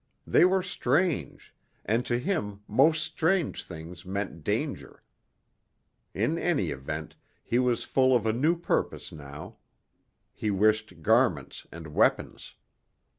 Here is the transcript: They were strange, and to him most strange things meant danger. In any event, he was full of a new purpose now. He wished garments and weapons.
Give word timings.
They 0.25 0.45
were 0.45 0.63
strange, 0.63 1.53
and 1.85 2.03
to 2.07 2.17
him 2.17 2.61
most 2.67 3.03
strange 3.03 3.63
things 3.63 4.03
meant 4.03 4.43
danger. 4.43 5.03
In 6.15 6.39
any 6.39 6.71
event, 6.71 7.15
he 7.43 7.59
was 7.59 7.83
full 7.83 8.15
of 8.15 8.25
a 8.25 8.33
new 8.33 8.57
purpose 8.57 9.11
now. 9.11 9.57
He 10.33 10.49
wished 10.49 11.03
garments 11.03 11.67
and 11.71 11.89
weapons. 11.93 12.55